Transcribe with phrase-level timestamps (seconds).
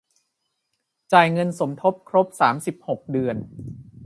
[1.13, 3.35] จ่ายเงินสมทบครบ สามสิบหก เดือน